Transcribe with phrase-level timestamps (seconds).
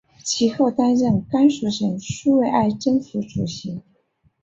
[0.23, 3.83] 其后担任甘肃省苏维埃政府主席。